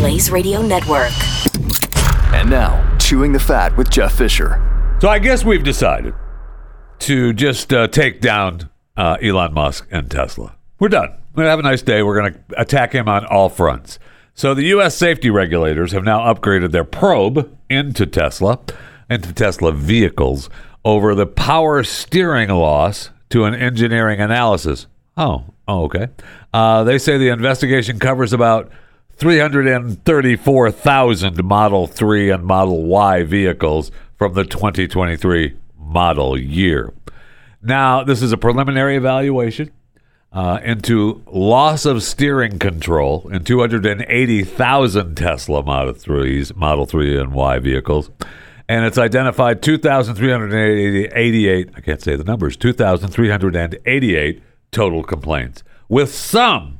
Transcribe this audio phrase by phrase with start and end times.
[0.00, 1.12] Blaze Radio Network.
[2.32, 4.96] And now, Chewing the Fat with Jeff Fisher.
[4.98, 6.14] So I guess we've decided
[7.00, 10.56] to just uh, take down uh, Elon Musk and Tesla.
[10.78, 11.10] We're done.
[11.34, 12.02] We're gonna have a nice day.
[12.02, 13.98] We're going to attack him on all fronts.
[14.32, 14.96] So the U.S.
[14.96, 18.58] safety regulators have now upgraded their probe into Tesla,
[19.10, 20.48] into Tesla vehicles,
[20.82, 24.86] over the power steering loss to an engineering analysis.
[25.18, 26.08] Oh, oh, okay.
[26.54, 28.72] Uh, they say the investigation covers about
[29.20, 36.94] 334,000 Model 3 and Model Y vehicles from the 2023 model year.
[37.62, 39.72] Now, this is a preliminary evaluation
[40.32, 47.58] uh, into loss of steering control in 280,000 Tesla Model 3s, Model 3 and Y
[47.58, 48.10] vehicles.
[48.70, 56.79] And it's identified 2,388, I can't say the numbers, 2,388 total complaints, with some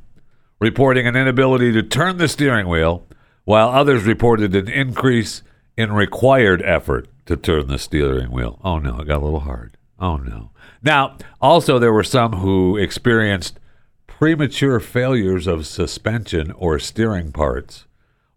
[0.61, 3.07] reporting an inability to turn the steering wheel,
[3.45, 5.43] while others reported an increase
[5.77, 8.61] in required effort to turn the steering wheel.
[8.63, 9.77] Oh no, it got a little hard.
[9.99, 10.51] Oh no.
[10.83, 13.59] Now, also, there were some who experienced
[14.07, 17.87] premature failures of suspension or steering parts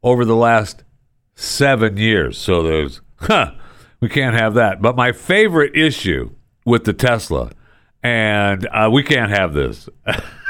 [0.01, 0.83] over the last
[1.35, 2.37] seven years.
[2.37, 3.53] So there's, huh,
[3.99, 4.81] we can't have that.
[4.81, 6.31] But my favorite issue
[6.65, 7.51] with the Tesla,
[8.01, 9.89] and uh, we can't have this.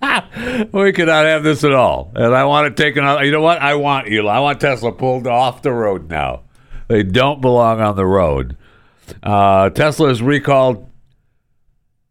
[0.72, 2.12] we cannot have this at all.
[2.14, 3.24] And I want it taken out.
[3.24, 3.58] You know what?
[3.58, 4.34] I want Elon.
[4.34, 6.42] I want Tesla pulled off the road now.
[6.88, 8.56] They don't belong on the road.
[9.22, 10.88] Uh, Tesla has recalled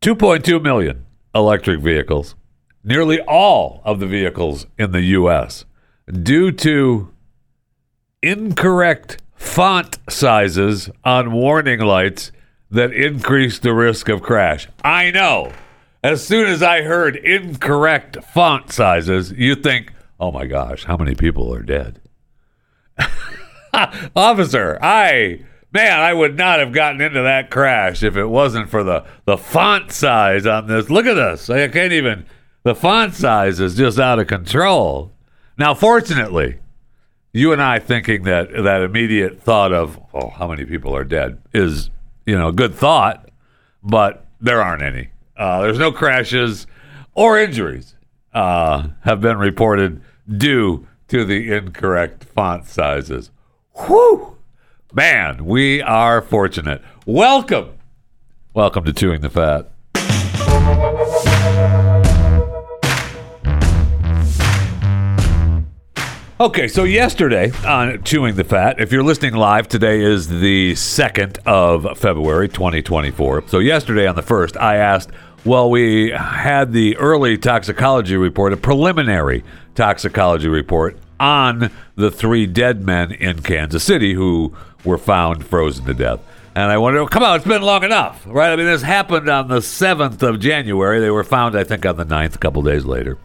[0.01, 2.35] 2.2 million electric vehicles,
[2.83, 5.65] nearly all of the vehicles in the U.S.,
[6.11, 7.11] due to
[8.21, 12.31] incorrect font sizes on warning lights
[12.69, 14.67] that increase the risk of crash.
[14.83, 15.53] I know.
[16.07, 19.91] As soon as I heard incorrect font sizes, you think,
[20.21, 21.99] oh my gosh, how many people are dead?
[24.15, 25.41] Officer, I
[25.73, 29.35] man, I would not have gotten into that crash if it wasn't for the the
[29.35, 30.89] font size on this.
[30.89, 31.49] Look at this.
[31.49, 32.25] I can't even
[32.63, 35.11] the font size is just out of control.
[35.57, 36.59] Now, fortunately,
[37.33, 41.41] you and I thinking that that immediate thought of oh, how many people are dead
[41.53, 41.89] is
[42.25, 43.29] you know a good thought,
[43.83, 45.09] but there aren't any.
[45.37, 46.65] Uh, there's no crashes
[47.13, 47.93] or injuries
[48.33, 53.29] uh, have been reported due to the incorrect font sizes.
[53.85, 54.35] Whew!
[54.93, 56.81] Man, we are fortunate.
[57.05, 57.73] Welcome.
[58.55, 59.71] Welcome to Chewing the Fat.
[66.39, 71.39] Okay, so yesterday on Chewing the Fat, if you're listening live, today is the 2nd
[71.47, 73.47] of February 2024.
[73.47, 75.09] So, yesterday on the 1st, I asked,
[75.45, 79.43] well, we had the early toxicology report, a preliminary
[79.75, 84.53] toxicology report on the three dead men in Kansas City who
[84.83, 86.19] were found frozen to death.
[86.55, 88.51] And I wonder, come on, it's been long enough, right?
[88.51, 90.99] I mean, this happened on the 7th of January.
[90.99, 93.17] They were found, I think, on the 9th, a couple days later.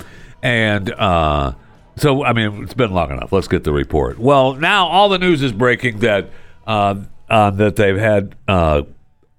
[0.43, 1.55] And, uh,
[1.97, 3.33] so, I mean, it's been long enough.
[3.33, 4.19] Let's get the report.
[4.19, 6.31] Well, now all the news is breaking that
[6.67, 6.97] uh,
[7.29, 8.83] uh, that they've had uh,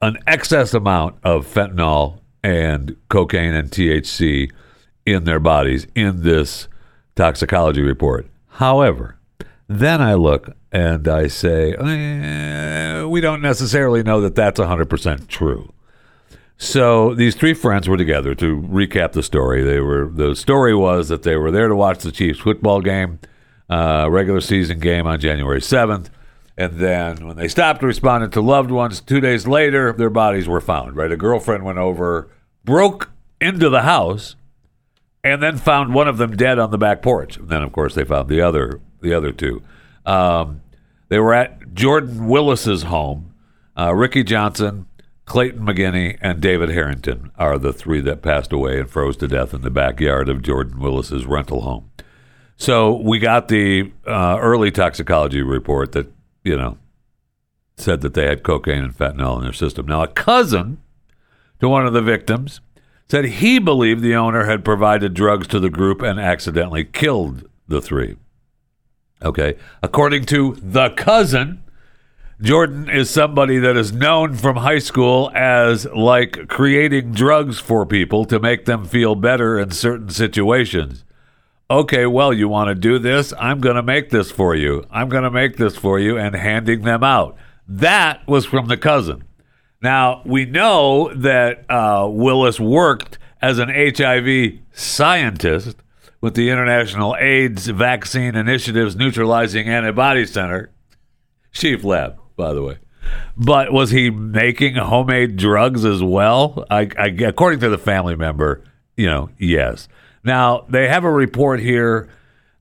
[0.02, 4.52] an excess amount of fentanyl and cocaine and THC
[5.06, 6.68] in their bodies in this
[7.16, 8.28] toxicology report.
[8.48, 9.18] However,
[9.68, 15.72] then I look and I say, eh, we don't necessarily know that that's 100% true.
[16.58, 19.64] So these three friends were together to recap the story.
[19.64, 23.20] They were the story was that they were there to watch the Chiefs football game,
[23.70, 26.10] uh, regular season game on January seventh,
[26.58, 30.62] and then when they stopped responding to loved ones, two days later their bodies were
[30.62, 30.96] found.
[30.96, 32.30] Right, a girlfriend went over,
[32.64, 34.36] broke into the house,
[35.24, 37.38] and then found one of them dead on the back porch.
[37.38, 39.62] And then of course they found the other the other two.
[40.06, 40.62] Um,
[41.10, 43.34] they were at Jordan Willis's home.
[43.76, 44.86] Uh, Ricky Johnson
[45.26, 49.54] Clayton McGeeney and David Harrington are the three that passed away and froze to death
[49.54, 51.90] in the backyard of Jordan Willis's rental home.
[52.58, 56.12] So we got the uh, early toxicology report that
[56.44, 56.78] you know
[57.78, 59.88] said that they had cocaine and fentanyl in their system.
[59.88, 60.78] Now a cousin
[61.60, 62.62] to one of the victims
[63.10, 67.82] said he believed the owner had provided drugs to the group and accidentally killed the
[67.82, 68.16] three.
[69.22, 71.64] Okay, according to the cousin
[72.42, 78.26] Jordan is somebody that is known from high school as like creating drugs for people
[78.26, 81.06] to make them feel better in certain situations.
[81.70, 83.34] Okay, well, you want to do this?
[83.40, 84.86] I'm going to make this for you.
[84.92, 87.38] I'm going to make this for you and handing them out.
[87.68, 89.24] That was from the cousin.
[89.82, 95.78] Now, we know that uh, Willis worked as an HIV scientist
[96.22, 100.72] with the International AIDS Vaccine Initiative's Neutralizing Antibody Center,
[101.52, 102.78] Chief Lab, by the way.
[103.36, 106.66] But was he making homemade drugs as well?
[106.70, 108.64] I, I, according to the family member,
[108.96, 109.88] you know, yes.
[110.24, 112.10] Now they have a report here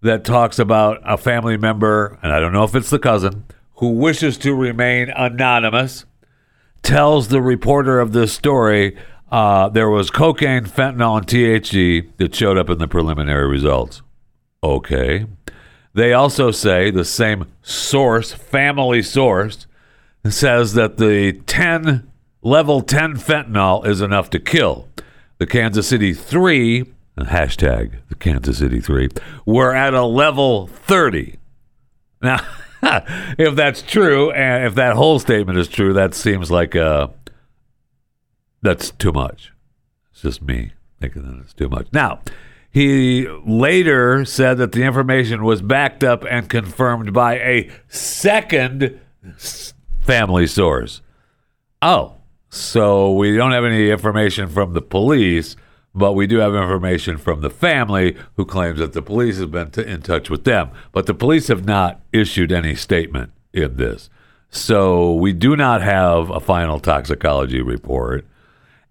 [0.00, 3.44] that talks about a family member, and I don't know if it's the cousin,
[3.76, 6.04] who wishes to remain anonymous.
[6.82, 8.96] Tells the reporter of this story
[9.32, 14.02] uh, there was cocaine, fentanyl, and THC that showed up in the preliminary results.
[14.62, 15.26] Okay.
[15.94, 19.66] They also say the same source, family source,
[20.28, 22.10] says that the 10
[22.42, 24.88] level 10 fentanyl is enough to kill.
[25.38, 26.84] The Kansas City 3,
[27.18, 29.08] hashtag the Kansas City 3,
[29.46, 31.38] We're at a level 30.
[32.24, 32.38] Now,
[33.36, 37.08] if that's true, and if that whole statement is true, that seems like uh,
[38.60, 39.52] that's too much.
[40.12, 41.88] It's just me thinking that it's too much.
[41.92, 42.20] Now,
[42.70, 49.00] he later said that the information was backed up and confirmed by a second
[50.00, 51.02] family source.
[51.82, 52.14] Oh,
[52.48, 55.56] so we don't have any information from the police,
[55.94, 59.70] but we do have information from the family who claims that the police have been
[59.70, 60.70] t- in touch with them.
[60.90, 64.08] But the police have not issued any statement in this.
[64.48, 68.26] So we do not have a final toxicology report.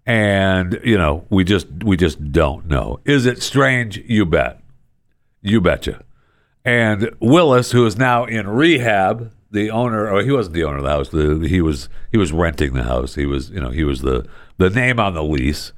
[0.04, 2.98] And you know we just we just don't know.
[3.04, 3.98] Is it strange?
[3.98, 4.60] You bet.
[5.42, 6.02] You betcha.
[6.64, 10.84] And willis who is now in rehab the owner or he wasn't the owner of
[10.84, 11.08] the house.
[11.10, 13.14] The, he was he was renting the house.
[13.14, 14.26] He was you know he was the
[14.58, 15.72] the name on the lease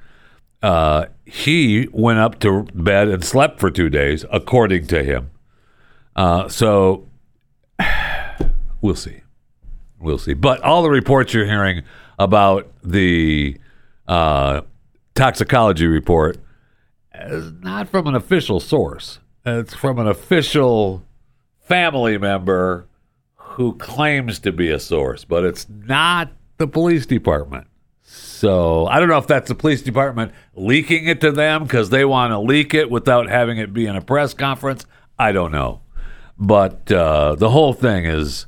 [0.65, 5.31] uh, he went up to bed and slept for two days according to him
[6.17, 7.09] uh, so
[8.81, 9.21] we'll see
[10.01, 11.83] we'll see but all the reports you're hearing
[12.19, 13.59] about the
[14.07, 14.61] uh,
[15.15, 16.39] toxicology report
[17.15, 19.21] is not from an official source.
[19.47, 21.05] It's from an official
[21.61, 22.87] family member
[23.37, 27.67] who claims to be a source, but it's not the police department.
[28.15, 32.05] So I don't know if that's the police department leaking it to them because they
[32.05, 34.87] want to leak it without having it be in a press conference.
[35.19, 35.81] I don't know,
[36.39, 38.47] but uh, the whole thing is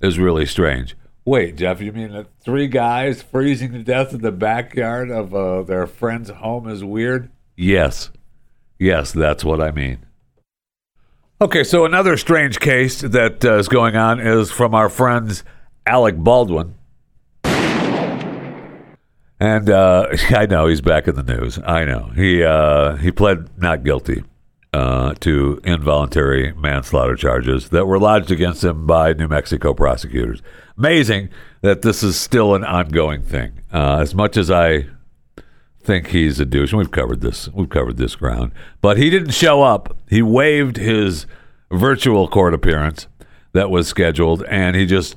[0.00, 0.96] is really strange.
[1.24, 5.62] Wait, Jeff, you mean that three guys freezing to death in the backyard of uh,
[5.62, 7.30] their friend's home is weird?
[7.56, 8.10] Yes.
[8.78, 10.04] Yes, that's what I mean.
[11.40, 15.44] Okay, so another strange case that uh, is going on is from our friends
[15.86, 16.74] Alec Baldwin.
[19.44, 21.58] And uh, I know he's back in the news.
[21.66, 24.24] I know he uh, he pled not guilty
[24.72, 30.40] uh, to involuntary manslaughter charges that were lodged against him by New Mexico prosecutors
[30.76, 31.28] amazing
[31.60, 33.60] that this is still an ongoing thing.
[33.72, 34.86] Uh, as much as I
[35.80, 39.32] think he's a douche, and we've covered this, we've covered this ground, but he didn't
[39.32, 39.96] show up.
[40.08, 41.26] He waived his
[41.70, 43.06] virtual court appearance
[43.52, 45.16] that was scheduled, and he just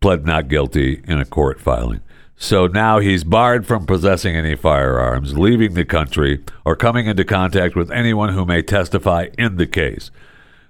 [0.00, 2.00] pled not guilty in a court filing.
[2.40, 7.74] So now he's barred from possessing any firearms, leaving the country, or coming into contact
[7.74, 10.12] with anyone who may testify in the case.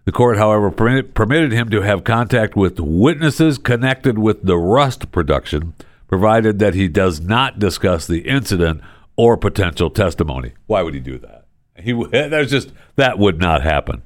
[0.06, 5.74] The court, however, permitted him to have contact with witnesses connected with the Rust production,
[6.08, 8.80] provided that he does not discuss the incident
[9.16, 10.54] or potential testimony.
[10.66, 11.44] Why would he do that?
[11.76, 14.02] He there's just that would not happen.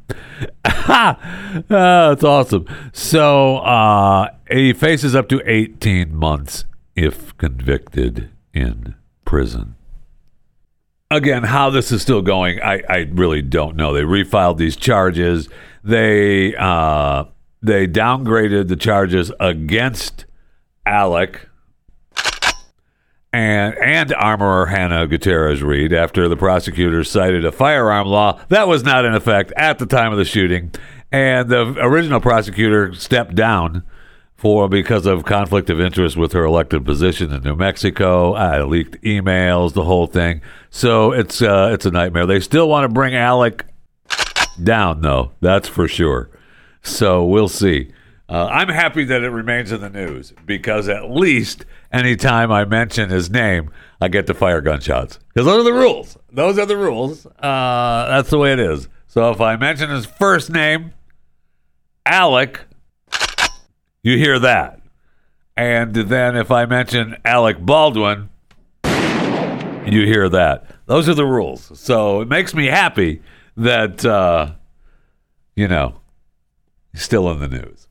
[0.64, 2.66] ah, that's awesome.
[2.92, 8.94] So uh, he faces up to 18 months if convicted in
[9.25, 9.76] prison.
[11.11, 13.92] Again, how this is still going, I, I really don't know.
[13.92, 15.49] They refiled these charges
[15.84, 17.25] they uh,
[17.61, 20.26] they downgraded the charges against
[20.87, 21.49] Alec
[23.32, 28.84] and and armorer Hannah Gutierrez Reed after the prosecutor cited a firearm law that was
[28.84, 30.72] not in effect at the time of the shooting,
[31.11, 33.82] and the original prosecutor stepped down
[34.42, 38.34] for because of conflict of interest with her elected position in New Mexico.
[38.34, 40.42] I leaked emails, the whole thing.
[40.68, 42.26] So it's uh, it's a nightmare.
[42.26, 43.64] They still want to bring Alec
[44.61, 45.30] down, though.
[45.40, 46.28] That's for sure.
[46.82, 47.92] So we'll see.
[48.28, 53.11] Uh, I'm happy that it remains in the news because at least anytime I mention
[53.11, 53.70] his name,
[54.00, 55.20] I get to fire gunshots.
[55.32, 56.18] Because those are the rules.
[56.32, 57.26] Those are the rules.
[57.26, 58.88] Uh, that's the way it is.
[59.06, 60.94] So if I mention his first name,
[62.04, 62.62] Alec,
[64.02, 64.80] you hear that.
[65.56, 68.30] And then if I mention Alec Baldwin,
[68.85, 70.66] you hear that.
[70.87, 71.78] Those are the rules.
[71.78, 73.23] So it makes me happy
[73.56, 74.54] that uh,
[75.54, 76.00] you know
[76.94, 77.87] still in the news.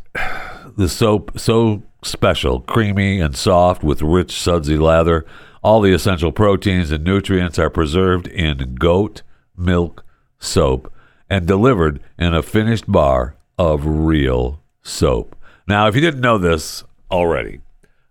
[0.77, 5.23] the soap so special, creamy and soft with rich sudsy lather.
[5.61, 9.21] All the essential proteins and nutrients are preserved in goat
[9.55, 10.03] milk
[10.39, 10.91] soap
[11.29, 15.35] and delivered in a finished bar of real soap.
[15.67, 16.83] Now, if you didn't know this
[17.13, 17.61] already,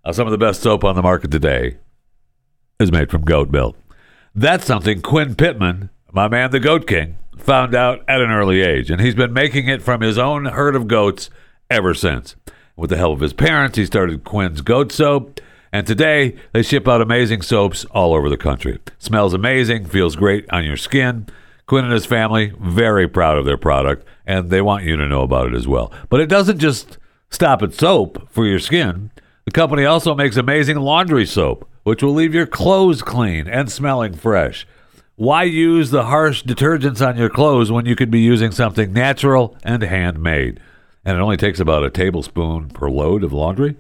[0.05, 1.77] uh, some of the best soap on the market today
[2.79, 3.77] is made from goat milk.
[4.35, 8.91] That's something Quinn Pittman, my man, the Goat King, found out at an early age,
[8.91, 11.31] and he's been making it from his own herd of goats
[11.69, 12.37] ever since.
[12.77, 15.41] With the help of his parents, he started Quinn's Goat Soap,
[15.73, 18.79] and today they ship out amazing soaps all over the country.
[18.99, 21.27] Smells amazing, feels great on your skin.
[21.67, 25.23] Quinn and his family very proud of their product, and they want you to know
[25.23, 25.93] about it as well.
[26.09, 26.99] But it doesn't just
[27.33, 29.11] stop at soap for your skin.
[29.45, 34.15] The company also makes amazing laundry soap, which will leave your clothes clean and smelling
[34.15, 34.67] fresh.
[35.17, 39.57] Why use the harsh detergents on your clothes when you could be using something natural
[39.65, 40.61] and handmade?
[41.05, 43.77] And it only takes about a tablespoon per load of laundry.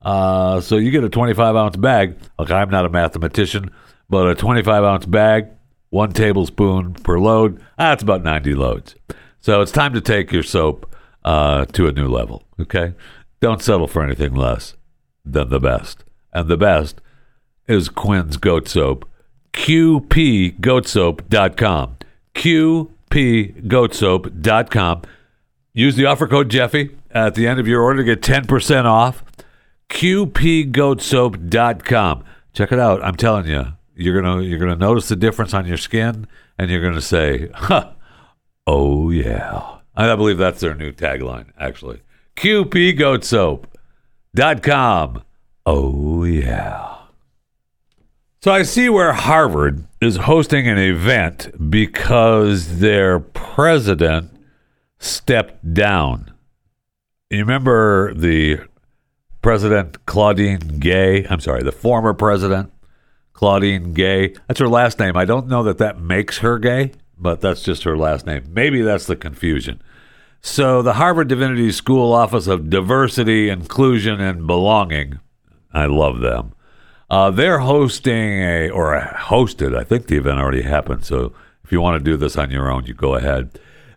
[0.00, 2.16] Uh, so you get a 25 ounce bag.
[2.38, 3.70] Look, I'm not a mathematician,
[4.08, 5.48] but a 25 ounce bag,
[5.90, 8.94] one tablespoon per load, that's about 90 loads.
[9.40, 10.92] So it's time to take your soap
[11.24, 12.42] uh, to a new level.
[12.60, 12.94] Okay,
[13.40, 14.74] don't settle for anything less
[15.24, 16.02] than the best,
[16.32, 17.00] and the best
[17.66, 19.08] is Quinn's Goat Soap.
[19.52, 21.96] QPGoatSoap.com.
[22.34, 25.02] QPGoatSoap.com.
[25.74, 29.24] Use the offer code Jeffy at the end of your order to get 10% off.
[29.88, 32.24] QPGoatSoap.com.
[32.54, 33.02] Check it out.
[33.02, 33.64] I'm telling you,
[33.94, 36.26] you're gonna you're gonna notice the difference on your skin,
[36.58, 37.92] and you're gonna say, huh,
[38.66, 42.00] "Oh yeah." I believe that's their new tagline, actually.
[42.36, 45.22] QPGoatSoap.com.
[45.64, 46.96] Oh yeah.
[48.42, 54.32] So I see where Harvard is hosting an event because their president
[54.98, 56.32] stepped down.
[57.30, 58.58] You remember the
[59.42, 61.24] President Claudine Gay?
[61.26, 62.72] I'm sorry, the former president
[63.32, 64.34] Claudine Gay.
[64.48, 65.16] That's her last name.
[65.16, 68.44] I don't know that that makes her gay, but that's just her last name.
[68.50, 69.80] Maybe that's the confusion.
[70.40, 75.20] So the Harvard Divinity School Office of Diversity, Inclusion, and Belonging,
[75.72, 76.54] I love them
[77.12, 81.04] uh, they're hosting a, or hosted, I think the event already happened.
[81.04, 83.50] So if you want to do this on your own, you go ahead.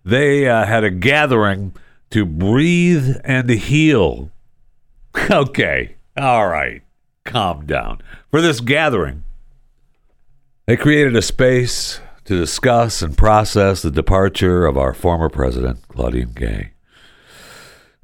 [0.03, 1.74] They uh, had a gathering
[2.10, 4.32] to breathe and heal.
[5.32, 6.82] okay, all right,
[7.24, 8.01] calm down.
[8.32, 9.24] For this gathering,
[10.65, 16.34] they created a space to discuss and process the departure of our former president, Claudine
[16.34, 16.72] Gay.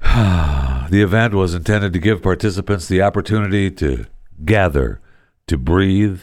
[0.00, 4.06] the event was intended to give participants the opportunity to
[4.44, 5.00] gather,
[5.46, 6.22] to breathe,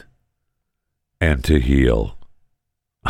[1.22, 2.18] and to heal.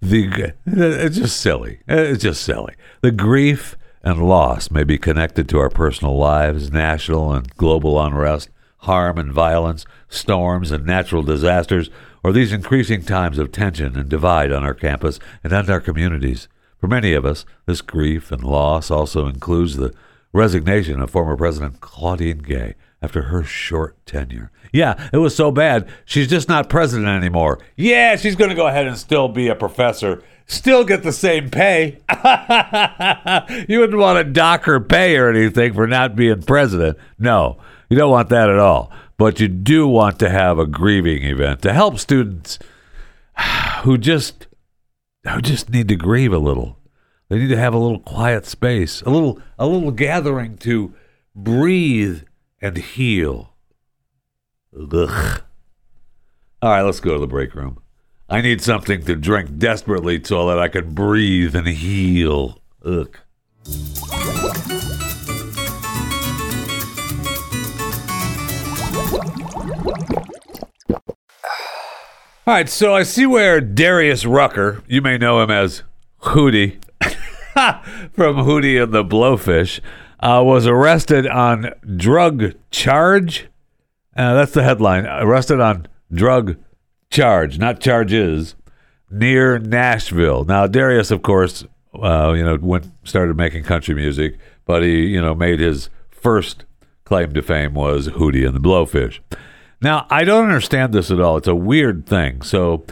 [0.00, 1.80] the it's just silly.
[1.86, 2.74] It's just silly.
[3.02, 8.48] The grief and loss may be connected to our personal lives, national and global unrest,
[8.78, 11.90] harm and violence, storms and natural disasters,
[12.22, 16.48] or these increasing times of tension and divide on our campus and in our communities.
[16.80, 19.92] For many of us, this grief and loss also includes the
[20.32, 24.50] resignation of former President Claudine Gay after her short tenure.
[24.72, 25.88] Yeah, it was so bad.
[26.04, 27.58] She's just not president anymore.
[27.76, 31.50] Yeah, she's going to go ahead and still be a professor, still get the same
[31.50, 31.98] pay.
[33.68, 36.98] you wouldn't want to dock her pay or anything for not being president.
[37.18, 38.90] No, you don't want that at all.
[39.16, 42.58] But you do want to have a grieving event to help students
[43.82, 44.46] who just
[45.28, 46.78] who just need to grieve a little.
[47.28, 50.94] They need to have a little quiet space, a little a little gathering to
[51.34, 52.22] breathe
[52.60, 53.54] and heal.
[54.78, 55.42] Ugh.
[56.60, 57.80] All right, let's go to the break room.
[58.28, 62.60] I need something to drink desperately so that I can breathe and heal.
[62.84, 63.16] Ugh.
[72.48, 75.82] All right, so I see where Darius Rucker, you may know him as
[76.22, 76.82] Hootie
[78.14, 79.80] from Hootie and the Blowfish,
[80.20, 83.48] uh, was arrested on drug charge.
[84.16, 85.04] Uh, that's the headline.
[85.04, 86.56] Arrested on drug
[87.10, 88.54] charge, not charges,
[89.10, 90.44] near Nashville.
[90.44, 91.66] Now, Darius, of course,
[92.02, 96.64] uh, you know, went started making country music, but he, you know, made his first
[97.04, 99.20] claim to fame was Hootie and the Blowfish.
[99.80, 101.36] Now, I don't understand this at all.
[101.36, 102.42] It's a weird thing.
[102.42, 102.84] So,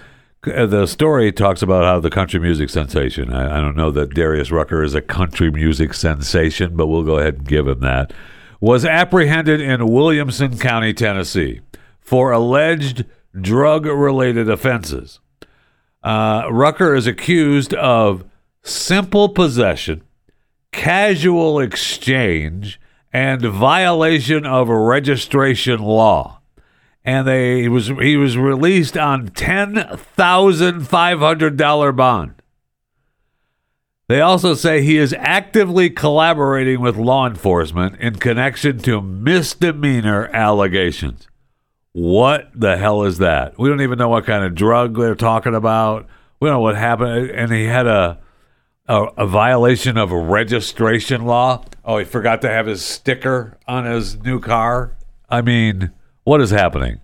[0.47, 3.33] uh, the story talks about how the country music sensation.
[3.33, 7.19] I, I, don't know that Darius Rucker is a country music sensation, but we'll go
[7.19, 8.13] ahead and give him that.
[8.61, 11.61] was apprehended in Williamson County, Tennessee,
[12.01, 13.05] for alleged
[13.39, 15.19] drug related offenses.
[16.03, 18.25] Uh, Rucker is accused of
[18.63, 20.03] simple possession,
[20.71, 22.81] casual exchange,
[23.13, 26.36] and violation of registration law.
[27.07, 32.35] And they he was he was released on ten thousand five hundred dollar bond.
[34.09, 41.29] They also say he is actively collaborating with law enforcement in connection to misdemeanor allegations.
[41.93, 43.57] What the hell is that?
[43.59, 46.07] We don't even know what kind of drug they're talking about.
[46.41, 47.31] We don't know what happened.
[47.31, 48.19] And he had a
[48.89, 51.65] a, a violation of a registration law.
[51.85, 54.97] Oh, he forgot to have his sticker on his new car.
[55.29, 55.93] I mean,
[56.27, 56.99] what is happening?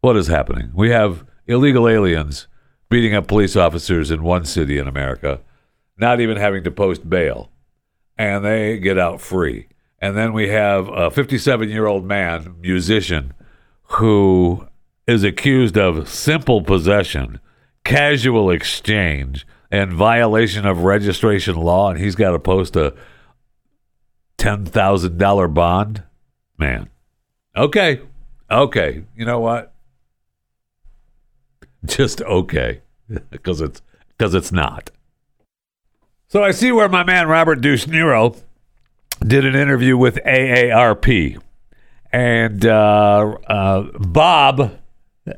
[0.00, 0.70] What is happening?
[0.72, 2.46] We have illegal aliens
[2.88, 5.40] beating up police officers in one city in America,
[5.98, 7.50] not even having to post bail,
[8.16, 9.66] and they get out free.
[9.98, 13.34] And then we have a 57 year old man, musician,
[13.82, 14.68] who
[15.04, 17.40] is accused of simple possession,
[17.82, 22.94] casual exchange, and violation of registration law, and he's got to post a
[24.38, 26.04] ten thousand dollar bond.
[26.56, 26.88] Man,
[27.56, 28.00] okay,
[28.50, 29.04] okay.
[29.16, 29.72] You know what?
[31.84, 32.82] Just okay,
[33.30, 33.82] because it's
[34.16, 34.90] because it's not.
[36.28, 38.36] So I see where my man Robert Douche Nero
[39.26, 41.40] did an interview with AARP
[42.12, 44.78] and uh, uh, Bob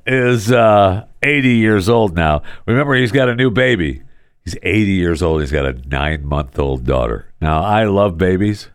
[0.06, 2.42] is uh, 80 years old now.
[2.66, 4.02] Remember, he's got a new baby.
[4.44, 5.40] He's 80 years old.
[5.40, 7.32] He's got a nine month old daughter.
[7.40, 8.68] Now, I love babies,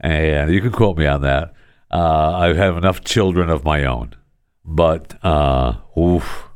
[0.00, 1.52] and you can quote me on that.
[1.90, 4.14] Uh, I have enough children of my own,
[4.64, 6.48] but uh, oof,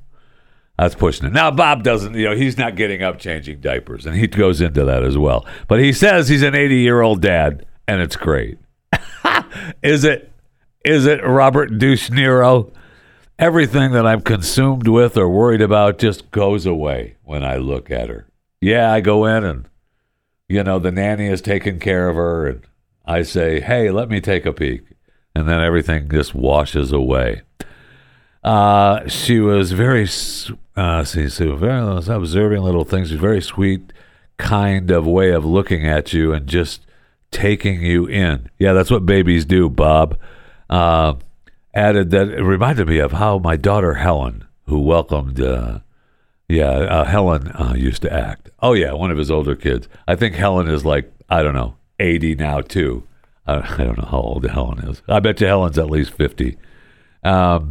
[0.79, 1.33] that's pushing it.
[1.33, 4.85] Now, Bob doesn't, you know, he's not getting up changing diapers, and he goes into
[4.85, 5.47] that as well.
[5.69, 8.59] But he says he's an 80 year old dad, and it's great.
[9.83, 10.33] Is it?
[10.85, 12.73] Is it Robert Douche Nero?
[13.39, 18.09] Everything that I'm consumed with or worried about just goes away when I look at
[18.09, 18.29] her.
[18.61, 19.69] Yeah, I go in and,
[20.49, 22.63] you know, the nanny is taking care of her, and
[23.05, 24.83] I say, hey, let me take a peek.
[25.35, 27.43] And then everything just washes away.
[28.43, 30.07] Uh, she was very,
[30.77, 33.11] uh, see, see, very observing little things.
[33.11, 33.93] Very sweet,
[34.37, 36.87] kind of way of looking at you and just
[37.31, 38.49] taking you in.
[38.59, 40.19] Yeah, that's what babies do, Bob
[40.71, 41.15] uh,
[41.73, 45.81] added that it reminded me of how my daughter Helen, who welcomed, uh,
[46.49, 48.51] yeah, uh, Helen uh, used to act.
[48.61, 49.89] Oh yeah, one of his older kids.
[50.07, 53.07] I think Helen is like I don't know, eighty now too.
[53.47, 55.03] I don't know how old Helen is.
[55.09, 56.57] I bet you Helen's at least fifty.
[57.23, 57.71] Um,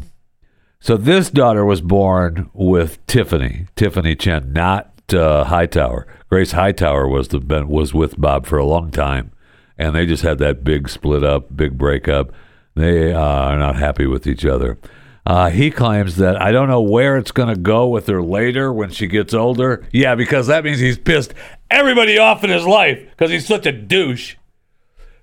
[0.80, 6.08] so this daughter was born with Tiffany, Tiffany Chen, not uh, Hightower.
[6.30, 9.32] Grace Hightower was the was with Bob for a long time,
[9.78, 12.32] and they just had that big split up, big breakup.
[12.76, 14.80] They uh, are not happy with each other.
[15.26, 18.74] Uh, he claims that I don't know where it's going to go with her later
[18.74, 19.88] when she gets older.
[19.92, 21.34] Yeah, because that means he's pissed
[21.72, 24.36] everybody off in his life because he's such a douche.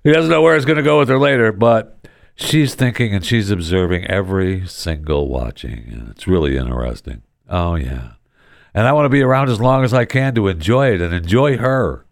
[0.02, 1.98] He doesn't know where it's going to go with her later, but
[2.34, 5.88] she's thinking and she's observing every single watching.
[5.92, 7.22] And it's really interesting.
[7.48, 8.12] Oh, yeah.
[8.72, 11.12] And I want to be around as long as I can to enjoy it and
[11.12, 12.06] enjoy her.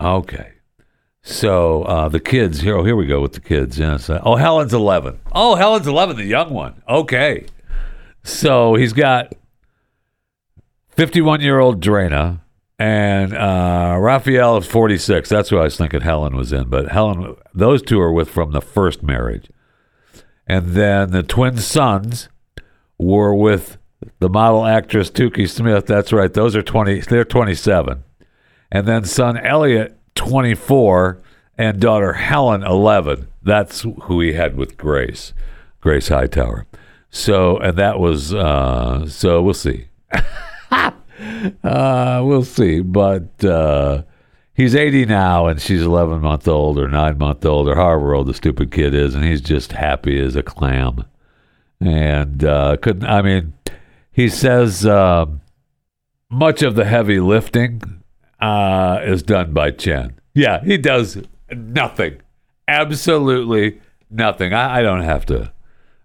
[0.00, 0.52] Okay.
[1.22, 2.76] So uh, the kids here.
[2.76, 3.78] Oh, here we go with the kids.
[3.78, 4.10] Yes.
[4.10, 5.20] Oh, Helen's eleven.
[5.32, 6.82] Oh, Helen's eleven, the young one.
[6.88, 7.46] Okay.
[8.22, 9.34] So he's got
[10.90, 12.42] fifty-one-year-old Drena,
[12.78, 15.28] and uh, Raphael is forty-six.
[15.28, 16.68] That's who I was thinking Helen was in.
[16.68, 19.50] But Helen, those two are with from the first marriage,
[20.46, 22.28] and then the twin sons
[22.98, 23.78] were with
[24.18, 25.86] the model actress Toukie Smith.
[25.86, 26.32] That's right.
[26.32, 27.00] Those are twenty.
[27.00, 28.02] They're twenty-seven,
[28.70, 31.20] and then son Elliot 24
[31.58, 33.28] and daughter Helen 11.
[33.42, 35.32] That's who he had with Grace,
[35.80, 36.66] Grace Hightower.
[37.10, 39.86] So, and that was, uh, so we'll see.
[41.62, 42.80] uh, we'll see.
[42.80, 44.02] But uh,
[44.54, 48.26] he's 80 now and she's 11 month old or 9 month old or however old
[48.26, 49.14] the stupid kid is.
[49.14, 51.04] And he's just happy as a clam.
[51.80, 53.52] And uh, couldn't, I mean,
[54.10, 55.26] he says uh,
[56.30, 58.02] much of the heavy lifting
[58.40, 60.18] uh, is done by Chen.
[60.34, 62.20] Yeah, he does nothing.
[62.66, 64.52] Absolutely nothing.
[64.52, 65.52] I, I don't have to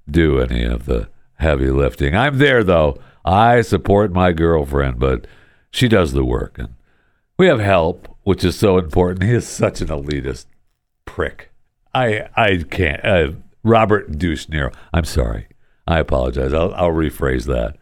[0.10, 2.15] do any of the heavy lifting.
[2.15, 3.00] I'm there though.
[3.25, 5.27] I support my girlfriend, but
[5.71, 6.75] she does the work, and
[7.38, 9.23] we have help, which is so important.
[9.23, 10.45] He is such an elitist
[11.05, 11.51] prick.
[11.93, 13.03] I I can't.
[13.05, 13.32] Uh,
[13.63, 14.71] Robert Douche Nero.
[14.93, 15.47] I'm sorry.
[15.88, 16.53] I apologize.
[16.53, 17.75] I'll, I'll rephrase that.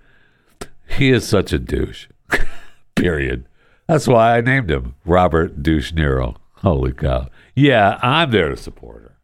[0.88, 2.08] He is such a douche.
[2.96, 3.46] Period.
[3.88, 6.36] That's why I named him Robert Douche Nero.
[6.58, 7.28] Holy cow.
[7.56, 9.18] Yeah, I'm there to support her.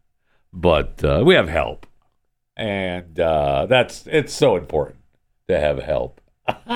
[0.51, 1.87] but uh, we have help,
[2.55, 4.97] and uh, that's it's so important
[5.47, 6.21] to have help.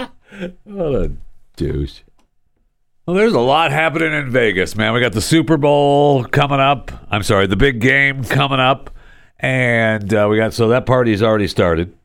[0.63, 1.11] what a
[1.55, 2.01] douche.
[3.05, 4.93] Well, there's a lot happening in Vegas, man.
[4.93, 6.91] We got the Super Bowl coming up.
[7.09, 8.89] I'm sorry, the big game coming up,
[9.39, 11.95] and uh, we got so that party's already started.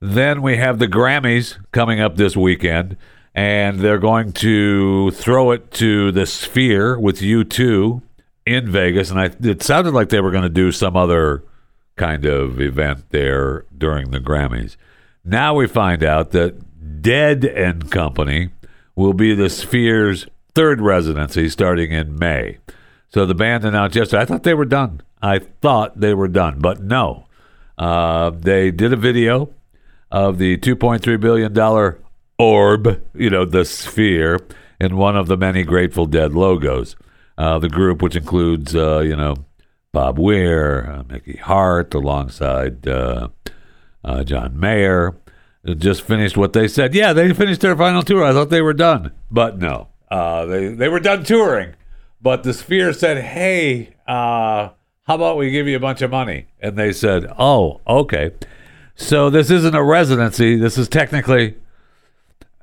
[0.00, 2.96] Then we have the Grammys coming up this weekend,
[3.34, 8.02] and they're going to throw it to the Sphere with U2
[8.44, 9.10] in Vegas.
[9.10, 11.44] And I, it sounded like they were going to do some other
[11.96, 14.76] kind of event there during the Grammys.
[15.28, 18.48] Now we find out that Dead and Company
[18.96, 22.56] will be the Sphere's third residency starting in May.
[23.10, 24.22] So the band announced yesterday.
[24.22, 25.02] I thought they were done.
[25.20, 27.26] I thought they were done, but no.
[27.76, 29.50] Uh, they did a video
[30.10, 31.94] of the $2.3 billion
[32.38, 34.38] orb, you know, the sphere,
[34.80, 36.96] in one of the many Grateful Dead logos.
[37.36, 39.36] Uh, the group, which includes, uh, you know,
[39.92, 42.88] Bob Weir, uh, Mickey Hart, alongside
[44.08, 45.14] uh, John Mayer,
[45.76, 46.94] just finished what they said.
[46.94, 48.24] Yeah, they finished their final tour.
[48.24, 49.88] I thought they were done, but no.
[50.10, 51.74] Uh, they they were done touring,
[52.22, 54.70] but the Sphere said, "Hey, uh,
[55.02, 58.30] how about we give you a bunch of money?" And they said, "Oh, okay."
[58.94, 60.56] So this isn't a residency.
[60.56, 61.56] This is technically.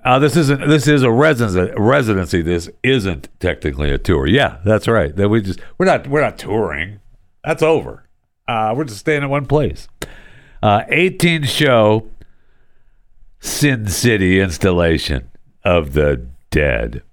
[0.04, 0.68] Uh, this isn't.
[0.68, 1.72] This is a residency.
[1.78, 2.42] Residency.
[2.42, 4.26] This isn't technically a tour.
[4.26, 5.16] Yeah, that's right.
[5.16, 7.02] That we just we're not we're not touring.
[7.44, 8.08] That's over.
[8.48, 9.88] Uh, we're just staying in one place.
[10.66, 12.10] Uh, 18 show
[13.40, 15.30] Sin City installation
[15.64, 17.04] of the dead.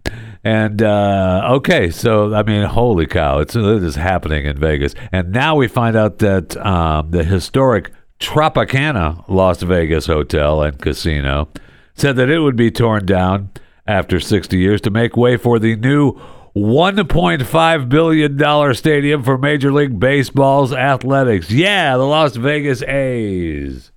[0.43, 5.33] And uh, okay, so I mean, holy cow, it's it is happening in Vegas, and
[5.33, 11.51] now we find out that um, the historic Tropicana Las Vegas hotel and casino
[11.95, 13.51] said that it would be torn down
[13.87, 16.19] after 60 years to make way for the new
[16.55, 21.51] 1.5 billion dollar stadium for Major League Baseball's athletics.
[21.51, 23.91] Yeah, the Las Vegas A's.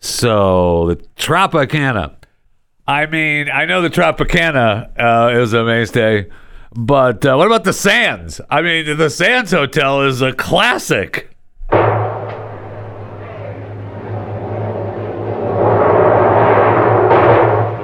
[0.00, 2.18] So the Tropicana
[2.88, 6.26] I mean, I know the Tropicana uh, is a mainstay,
[6.72, 8.40] but uh, what about the Sands?
[8.48, 11.36] I mean, the Sands Hotel is a classic.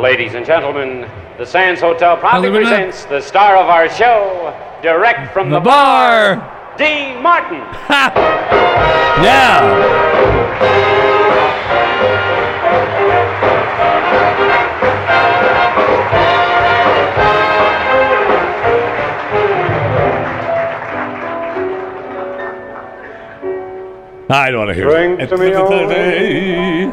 [0.01, 1.07] Ladies and gentlemen,
[1.39, 6.75] the Sands Hotel proudly presents the star of our show, direct from the, The bar.
[6.79, 7.63] Dean Martin.
[9.15, 10.75] Yeah.
[24.31, 25.27] I don't want to hear Drink it.
[25.29, 26.93] to me only.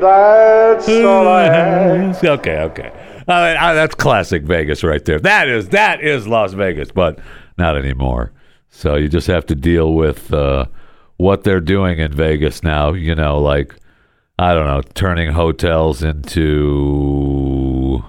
[0.00, 2.24] That's all I have.
[2.24, 2.92] okay, okay.
[3.34, 5.20] I mean, I- that's classic Vegas right there.
[5.20, 7.18] That is that is Las Vegas, but
[7.56, 8.32] not anymore.
[8.70, 10.66] So you just have to deal with uh,
[11.16, 12.92] what they're doing in Vegas now.
[12.92, 13.74] You know, like
[14.38, 18.04] I don't know, turning hotels into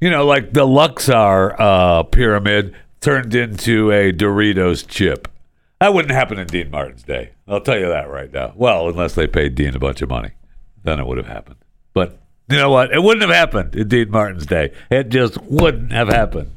[0.00, 5.28] you know, like the Luxor uh, pyramid turned into a Doritos chip.
[5.80, 7.32] That wouldn't happen in Dean Martin's day.
[7.48, 8.52] I'll tell you that right now.
[8.56, 10.30] Well, unless they paid Dean a bunch of money,
[10.82, 11.56] then it would have happened.
[11.92, 12.92] But you know what?
[12.92, 14.72] It wouldn't have happened in Dean Martin's day.
[14.90, 16.52] It just wouldn't have happened.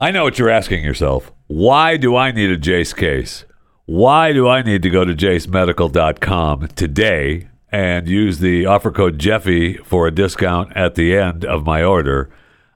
[0.00, 1.32] I know what you're asking yourself.
[1.46, 3.46] Why do I need a Jase case?
[3.86, 9.78] Why do I need to go to jasemedical.com today and use the offer code Jeffy
[9.78, 12.30] for a discount at the end of my order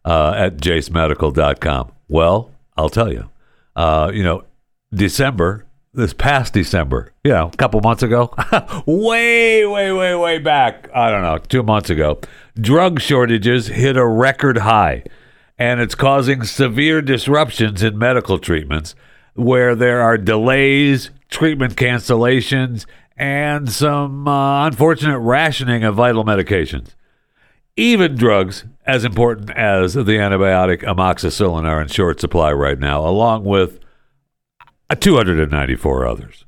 [0.05, 1.93] uh, at jasemedical.com?
[2.09, 3.31] Well, I'll tell you.
[3.77, 4.43] Uh, you know,
[4.93, 8.35] December, this past December, you know, a couple months ago,
[8.87, 12.19] way, way, way, way back, I don't know, two months ago,
[12.61, 15.05] drug shortages hit a record high
[15.57, 18.97] and it's causing severe disruptions in medical treatments
[19.35, 22.85] where there are delays, treatment cancellations,
[23.19, 26.95] and some uh, unfortunate rationing of vital medications.
[27.77, 33.45] Even drugs as important as the antibiotic amoxicillin are in short supply right now, along
[33.45, 33.81] with
[34.89, 36.45] uh, 294 others.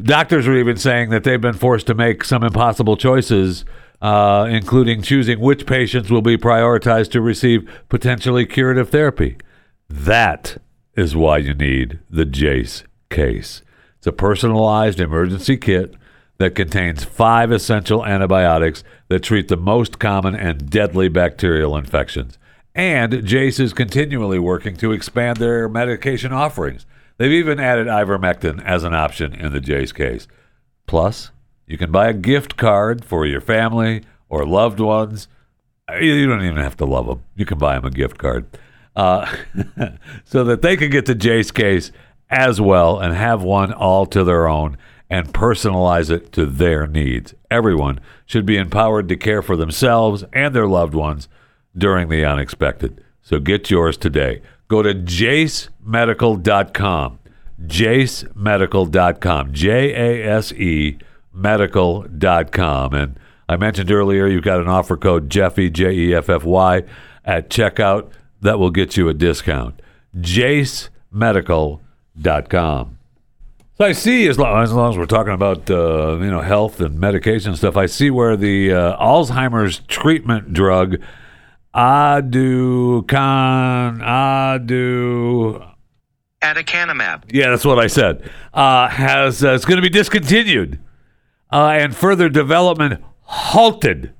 [0.00, 3.64] Doctors are even saying that they've been forced to make some impossible choices,
[4.00, 9.36] uh, including choosing which patients will be prioritized to receive potentially curative therapy.
[9.88, 10.58] That
[10.96, 13.62] is why you need the Jase case.
[14.06, 15.96] It's a personalized emergency kit
[16.38, 22.38] that contains five essential antibiotics that treat the most common and deadly bacterial infections.
[22.72, 26.86] And Jase is continually working to expand their medication offerings.
[27.18, 30.28] They've even added ivermectin as an option in the Jase case.
[30.86, 31.32] Plus,
[31.66, 35.26] you can buy a gift card for your family or loved ones.
[36.00, 37.24] You don't even have to love them.
[37.34, 38.46] You can buy them a gift card
[38.96, 39.26] uh,
[40.24, 41.90] so that they can get the Jase case
[42.30, 44.76] as well and have one all to their own
[45.08, 47.34] and personalize it to their needs.
[47.50, 51.28] Everyone should be empowered to care for themselves and their loved ones
[51.76, 53.04] during the unexpected.
[53.22, 54.42] So get yours today.
[54.68, 57.18] Go to jasemedical.com.
[57.64, 59.52] jasemedical.com.
[59.52, 60.98] J A S E
[61.32, 62.94] medical.com.
[62.94, 66.82] And I mentioned earlier you've got an offer code Jeffy, J E F F Y,
[67.24, 68.10] at checkout
[68.40, 69.80] that will get you a discount.
[72.20, 72.98] jasemedical.com.
[73.78, 76.80] So I see, as long as, long as we're talking about uh, you know health
[76.80, 80.96] and medication stuff, I see where the uh, Alzheimer's treatment drug
[81.74, 83.04] Aducan
[84.00, 85.72] Adu
[86.40, 87.24] Aducanumab.
[87.30, 88.30] yeah, that's what I said.
[88.54, 90.78] Uh, has uh, it's going to be discontinued
[91.52, 94.14] uh, and further development halted.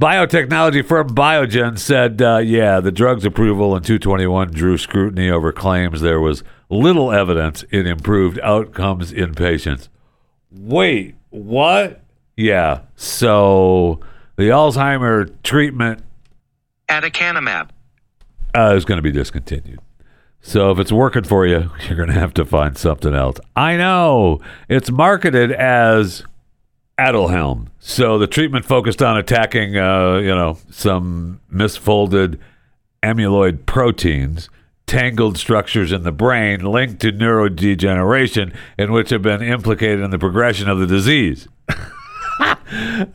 [0.00, 6.00] Biotechnology firm Biogen said, uh, yeah, the drug's approval in 221 drew scrutiny over claims
[6.00, 9.88] there was little evidence in improved outcomes in patients.
[10.52, 12.04] Wait, what?
[12.36, 13.98] Yeah, so
[14.36, 16.04] the Alzheimer treatment
[16.88, 17.70] Aducanumab.
[18.54, 19.80] uh, is going to be discontinued.
[20.40, 23.38] So if it's working for you, you're going to have to find something else.
[23.56, 26.22] I know it's marketed as
[26.98, 27.68] Aduhelm.
[27.78, 32.38] So the treatment focused on attacking, uh, you know, some misfolded
[33.02, 34.48] amyloid proteins,
[34.86, 40.18] tangled structures in the brain linked to neurodegeneration, in which have been implicated in the
[40.18, 41.48] progression of the disease.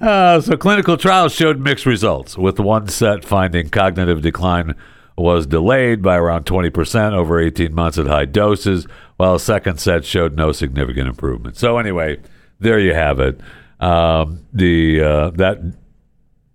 [0.01, 4.75] Uh, so clinical trials showed mixed results, with one set finding cognitive decline
[5.15, 10.03] was delayed by around 20% over 18 months at high doses, while a second set
[10.03, 11.55] showed no significant improvement.
[11.55, 12.19] So anyway,
[12.59, 13.39] there you have it.
[13.83, 15.59] Um, the uh, that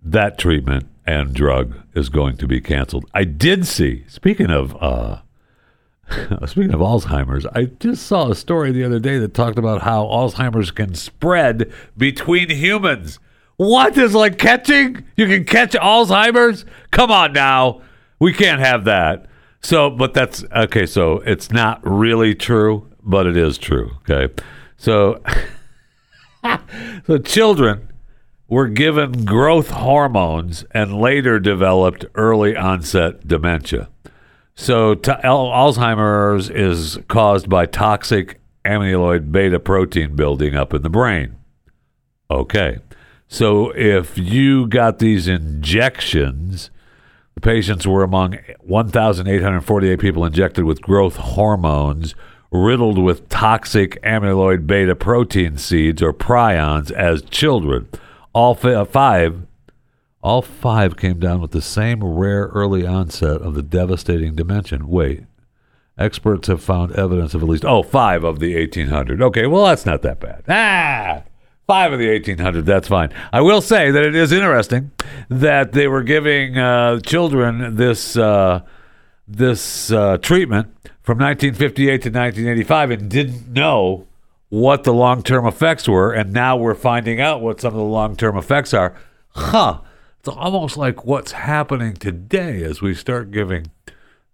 [0.03, 3.05] that treatment and drug is going to be canceled.
[3.13, 4.05] I did see.
[4.07, 5.19] Speaking of uh,
[6.45, 10.05] Speaking of Alzheimer's, I just saw a story the other day that talked about how
[10.05, 13.19] Alzheimer's can spread between humans.
[13.57, 15.05] What is like catching?
[15.15, 16.65] You can catch Alzheimer's?
[16.91, 17.81] Come on now.
[18.19, 19.27] We can't have that.
[19.61, 20.85] So, but that's okay.
[20.85, 23.91] So it's not really true, but it is true.
[24.09, 24.33] Okay.
[24.77, 25.21] So,
[27.07, 27.89] so children
[28.47, 33.89] were given growth hormones and later developed early onset dementia.
[34.55, 41.37] So Alzheimer's is caused by toxic amyloid beta protein building up in the brain.
[42.29, 42.79] Okay.
[43.27, 46.71] So if you got these injections,
[47.35, 52.15] the patients were among 1,848 people injected with growth hormones
[52.51, 57.87] riddled with toxic amyloid beta protein seeds or prions as children.
[58.33, 59.45] All fi- five
[60.21, 64.79] all five came down with the same rare early onset of the devastating dementia.
[64.83, 65.23] Wait,
[65.97, 69.21] experts have found evidence of at least oh five of the 1800.
[69.21, 70.43] Okay, well that's not that bad.
[70.49, 71.23] Ah,
[71.67, 72.65] five of the 1800.
[72.65, 73.13] That's fine.
[73.31, 74.91] I will say that it is interesting
[75.29, 78.61] that they were giving uh, children this uh,
[79.25, 80.75] this uh, treatment
[81.09, 84.05] from 1958 to 1985 and didn't know
[84.49, 87.83] what the long term effects were, and now we're finding out what some of the
[87.83, 88.95] long term effects are.
[89.29, 89.81] Huh.
[90.19, 93.71] It's almost like what's happening today as we start giving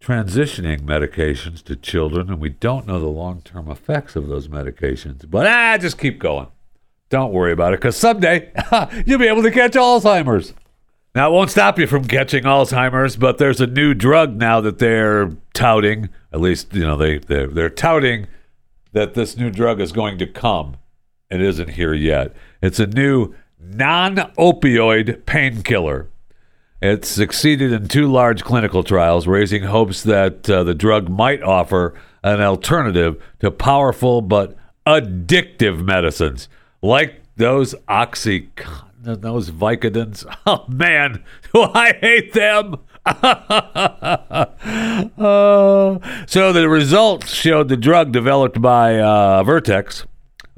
[0.01, 5.23] transitioning medications to children, and we don't know the long term effects of those medications.
[5.31, 6.47] But ah, just keep going.
[7.07, 8.51] Don't worry about it, because someday
[9.05, 10.53] you'll be able to catch Alzheimer's.
[11.15, 14.79] Now, it won't stop you from catching Alzheimer's, but there's a new drug now that
[14.79, 16.09] they're touting.
[16.35, 18.27] At least, you know, they, they're, they're touting
[18.91, 20.75] that this new drug is going to come.
[21.29, 22.35] It isn't here yet.
[22.61, 26.09] It's a new non opioid painkiller.
[26.81, 31.93] It succeeded in two large clinical trials, raising hopes that uh, the drug might offer
[32.21, 36.49] an alternative to powerful but addictive medicines
[36.81, 40.25] like those Oxycontin, those Vicodins.
[40.45, 42.75] Oh man, do I hate them!
[43.05, 44.45] Uh,
[46.27, 50.05] so the results showed the drug developed by uh, Vertex,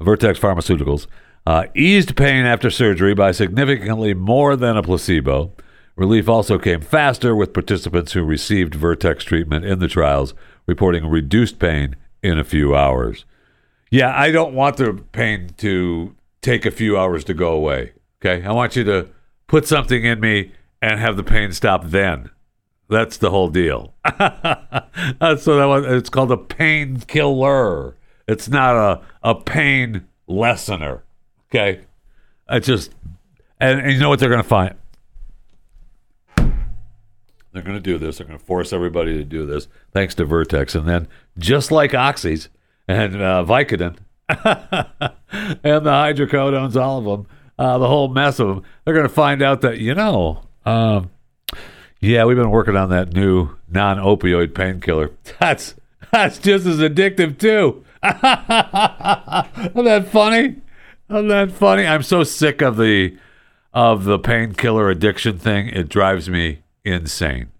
[0.00, 1.06] Vertex Pharmaceuticals,
[1.46, 5.52] uh, eased pain after surgery by significantly more than a placebo.
[5.96, 10.32] Relief also came faster with participants who received Vertex treatment in the trials,
[10.66, 13.24] reporting reduced pain in a few hours.
[13.90, 17.92] Yeah, I don't want the pain to take a few hours to go away.
[18.20, 19.08] Okay, I want you to
[19.46, 22.30] put something in me and have the pain stop then.
[22.88, 23.94] That's the whole deal.
[25.20, 25.86] What I want.
[25.86, 27.96] It's called a painkiller.
[28.26, 31.02] It's not a, a pain lessener.
[31.48, 31.82] Okay.
[32.48, 32.94] I just,
[33.60, 34.74] and, and you know what they're going to find?
[37.52, 38.18] They're going to do this.
[38.18, 40.74] They're going to force everybody to do this, thanks to Vertex.
[40.74, 42.48] And then, just like Oxys
[42.86, 43.96] and uh, Vicodin
[44.28, 44.44] and
[45.62, 47.26] the hydrocodones, all of them,
[47.58, 51.10] uh, the whole mess of them, they're going to find out that, you know, um,
[52.00, 55.12] yeah, we've been working on that new non-opioid painkiller.
[55.40, 55.74] That's
[56.12, 57.84] that's just as addictive too.
[58.02, 60.56] Isn't that funny?
[61.10, 61.86] Isn't that funny?
[61.86, 63.16] I'm so sick of the
[63.72, 65.68] of the painkiller addiction thing.
[65.68, 67.50] It drives me insane.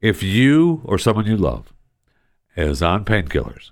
[0.00, 1.72] If you or someone you love
[2.56, 3.70] is on painkillers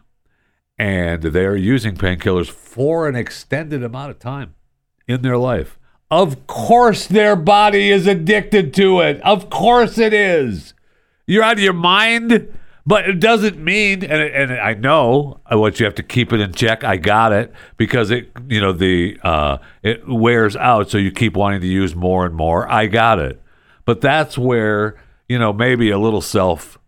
[0.79, 4.55] and they're using painkillers for an extended amount of time
[5.07, 5.79] in their life,
[6.23, 9.21] of course their body is addicted to it.
[9.23, 10.75] Of course it is.
[11.27, 12.53] You're out of your mind.
[12.87, 16.53] But it doesn't mean, and, and I know what you have to keep it in
[16.53, 16.85] check.
[16.85, 21.35] I got it because it, you know, the uh, it wears out, so you keep
[21.35, 22.71] wanting to use more and more.
[22.71, 23.41] I got it,
[23.87, 25.01] but that's where
[25.31, 26.79] you know maybe a little self,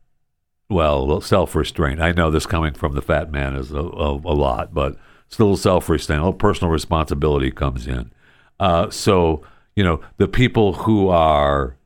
[0.68, 1.98] well, self restraint.
[1.98, 5.38] I know this coming from the fat man is a, a, a lot, but it's
[5.38, 8.10] a little self restraint, a little personal responsibility comes in.
[8.58, 9.42] Uh, so
[9.74, 11.76] you know the people who are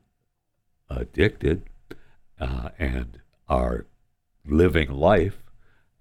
[0.89, 1.63] addicted
[2.39, 3.85] uh, and are
[4.45, 5.41] living life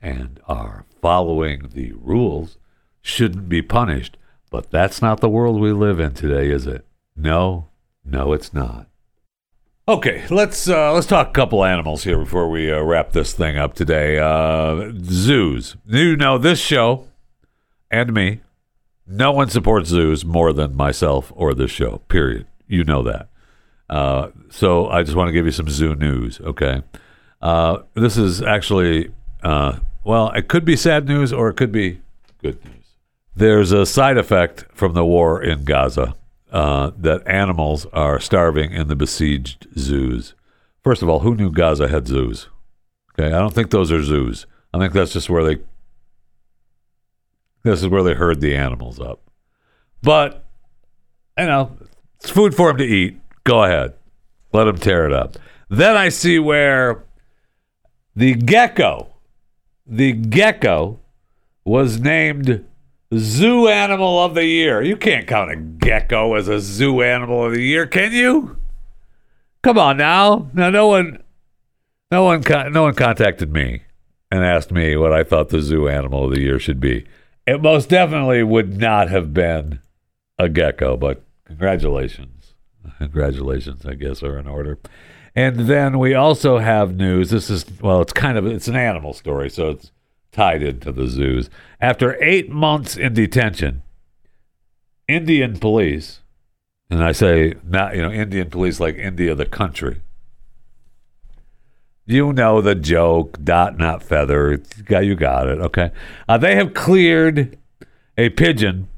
[0.01, 2.59] and are following the rules
[3.03, 4.17] shouldn't be punished.
[4.51, 6.85] But that's not the world we live in today, is it?
[7.15, 7.69] No,
[8.05, 8.89] no, it's not.
[9.87, 13.57] Okay, let's uh, let's talk a couple animals here before we uh, wrap this thing
[13.57, 14.19] up today.
[14.19, 15.77] Uh, zoos.
[15.87, 17.09] You know this show
[17.91, 18.41] and me.
[19.11, 21.99] No one supports zoos more than myself or this show.
[22.09, 22.47] Period.
[22.69, 23.29] You know that.
[23.89, 26.41] Uh, so I just want to give you some zoo news.
[26.41, 26.83] Okay.
[27.43, 29.11] Uh, this is actually,
[29.43, 32.01] uh, well, it could be sad news or it could be
[32.41, 32.85] good news.
[33.35, 36.15] There's a side effect from the war in Gaza
[36.53, 40.35] uh, that animals are starving in the besieged zoos.
[40.85, 42.49] First of all, who knew Gaza had zoos?
[43.13, 44.47] Okay, I don't think those are zoos.
[44.73, 45.63] I think that's just where they.
[47.63, 49.21] This is where they herd the animals up.
[50.03, 50.45] But,
[51.39, 51.77] you know,
[52.21, 53.21] it's food for them to eat.
[53.45, 53.95] Go ahead.
[54.53, 55.37] Let them tear it up.
[55.69, 57.05] Then I see where
[58.17, 59.15] the gecko,
[59.87, 60.99] the gecko
[61.65, 62.65] was named
[63.15, 64.83] Zoo Animal of the Year.
[64.83, 68.57] You can't count a gecko as a zoo animal of the year, can you?
[69.63, 70.49] Come on now.
[70.55, 71.23] Now no one
[72.11, 72.43] no one
[72.73, 73.83] no one contacted me
[74.31, 77.07] and asked me what I thought the zoo animal of the year should be.
[77.51, 79.81] It most definitely would not have been
[80.39, 82.55] a gecko, but congratulations.
[82.99, 84.79] Congratulations, I guess, are in order.
[85.35, 87.31] And then we also have news.
[87.31, 89.91] This is well, it's kind of it's an animal story, so it's
[90.31, 91.51] tied into the zoos.
[91.81, 93.83] After eight months in detention,
[95.09, 96.21] Indian police,
[96.89, 100.03] and I say not you know Indian police like India the country.
[102.11, 104.61] You know the joke, dot not feather.
[104.89, 105.61] You got it.
[105.61, 105.93] Okay,
[106.29, 107.57] uh, they have cleared
[108.19, 108.89] a pigeon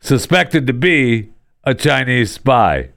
[0.00, 1.32] suspected to be
[1.64, 2.90] a Chinese spy.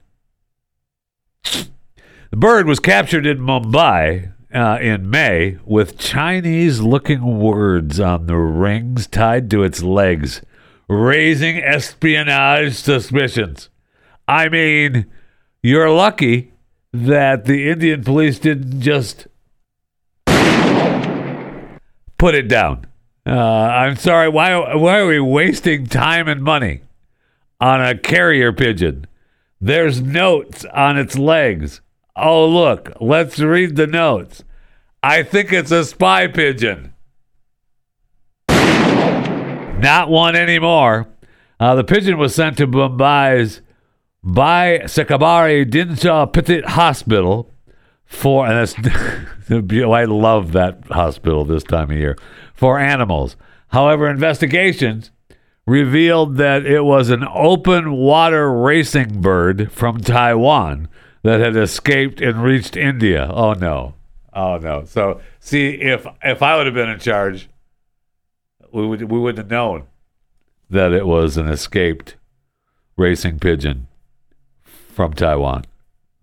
[1.44, 8.36] The bird was captured in Mumbai uh, in May with Chinese looking words on the
[8.36, 10.40] rings tied to its legs,
[10.88, 13.68] raising espionage suspicions.
[14.26, 15.06] I mean,
[15.62, 16.52] you're lucky
[16.92, 19.26] that the Indian police didn't just
[22.18, 22.86] put it down.
[23.26, 24.28] Uh, I'm sorry.
[24.28, 24.74] Why?
[24.74, 26.82] Why are we wasting time and money
[27.60, 29.06] on a carrier pigeon?
[29.60, 31.80] There's notes on its legs.
[32.14, 34.44] Oh, look, let's read the notes.
[35.02, 36.94] I think it's a spy pigeon.
[38.48, 41.06] Not one anymore.
[41.60, 43.60] Uh, the pigeon was sent to Mumbai's
[44.22, 47.50] Bai Sarkari Dinshaw Petit Hospital
[48.04, 48.74] for, and that's,
[49.50, 52.16] I love that hospital this time of year,
[52.54, 53.36] for animals.
[53.68, 55.10] However, investigations
[55.66, 60.88] revealed that it was an open water racing bird from Taiwan
[61.22, 63.28] that had escaped and reached India.
[63.32, 63.94] Oh no.
[64.32, 64.84] Oh no.
[64.84, 67.48] So see if if I would have been in charge,
[68.72, 69.84] we would we wouldn't have known
[70.70, 72.16] that it was an escaped
[72.96, 73.88] racing pigeon
[74.64, 75.64] from Taiwan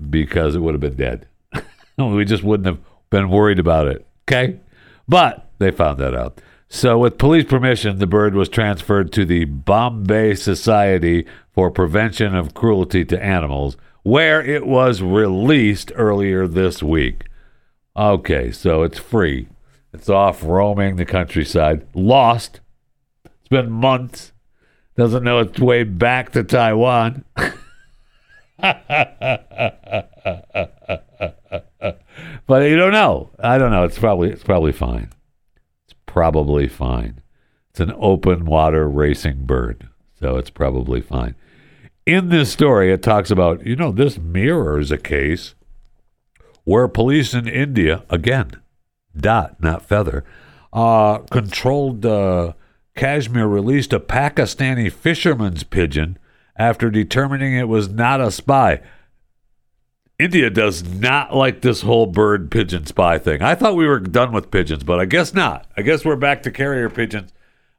[0.09, 1.28] because it would have been dead.
[1.97, 2.80] we just wouldn't have
[3.14, 4.05] been worried about it.
[4.28, 4.59] Okay?
[5.07, 6.41] But they found that out.
[6.68, 12.55] So, with police permission, the bird was transferred to the Bombay Society for Prevention of
[12.55, 17.26] Cruelty to Animals, where it was released earlier this week.
[17.95, 19.47] Okay, so it's free.
[19.93, 21.86] It's off roaming the countryside.
[21.93, 22.61] Lost.
[23.24, 24.32] It's been months.
[24.97, 27.24] Doesn't know its way back to Taiwan.
[32.47, 33.30] but you don't know.
[33.39, 33.84] I don't know.
[33.84, 35.09] It's probably it's probably fine.
[35.86, 37.21] It's probably fine.
[37.69, 39.88] It's an open water racing bird,
[40.19, 41.36] so it's probably fine.
[42.05, 45.55] In this story, it talks about you know this mirrors a case
[46.63, 48.51] where police in India again,
[49.15, 50.24] dot not feather,
[50.71, 52.53] uh, controlled uh,
[52.95, 56.17] Kashmir released a Pakistani fisherman's pigeon
[56.55, 58.82] after determining it was not a spy.
[60.24, 63.41] India does not like this whole bird pigeon spy thing.
[63.41, 65.65] I thought we were done with pigeons, but I guess not.
[65.76, 67.34] I guess we're back to carrier pigeons.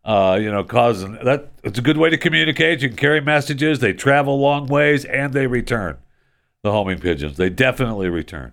[0.04, 2.82] Uh, you know, causing that it's a good way to communicate.
[2.82, 3.78] You can carry messages.
[3.78, 5.96] They travel long ways and they return.
[6.62, 8.52] The homing pigeons, they definitely return,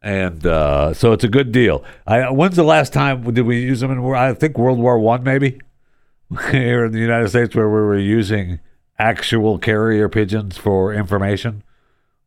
[0.00, 1.84] and uh, so it's a good deal.
[2.08, 4.14] I, when's the last time did we use them in?
[4.14, 5.60] I think World War One, maybe
[6.50, 8.58] here in the United States, where we were using
[8.98, 11.62] actual carrier pigeons for information.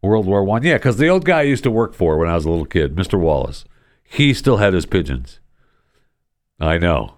[0.01, 0.63] World War One.
[0.63, 2.65] Yeah, because the old guy I used to work for when I was a little
[2.65, 3.19] kid, Mr.
[3.19, 3.65] Wallace,
[4.03, 5.39] he still had his pigeons.
[6.59, 7.15] I know,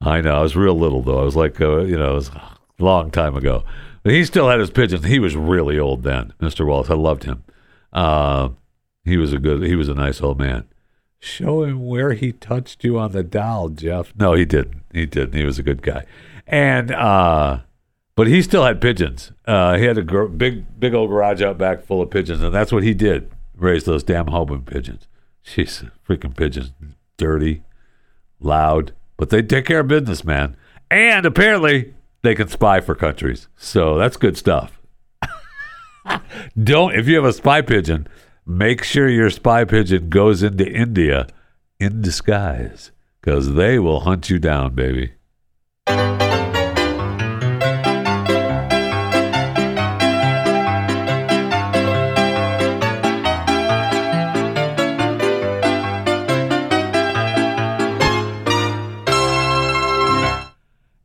[0.00, 0.38] I know.
[0.38, 1.20] I was real little though.
[1.20, 3.64] I was like, uh, you know, it was a long time ago.
[4.02, 5.04] But he still had his pigeons.
[5.04, 6.66] He was really old then, Mr.
[6.66, 6.90] Wallace.
[6.90, 7.44] I loved him.
[7.92, 8.50] Uh,
[9.04, 9.62] he was a good.
[9.62, 10.64] He was a nice old man.
[11.20, 14.12] Show him where he touched you on the doll, Jeff.
[14.16, 14.82] No, he didn't.
[14.92, 15.34] He didn't.
[15.34, 16.04] He was a good guy.
[16.46, 17.60] And uh,
[18.18, 19.30] but he still had pigeons.
[19.46, 22.52] Uh, he had a gr- big, big old garage out back full of pigeons, and
[22.52, 25.06] that's what he did: raise those damn homing pigeons.
[25.46, 26.72] Jeez, freaking pigeons,
[27.16, 27.62] dirty,
[28.40, 30.56] loud, but they take care of business, man.
[30.90, 34.80] And apparently, they can spy for countries, so that's good stuff.
[36.60, 38.08] Don't if you have a spy pigeon,
[38.44, 41.28] make sure your spy pigeon goes into India
[41.78, 42.90] in disguise,
[43.20, 45.12] because they will hunt you down, baby.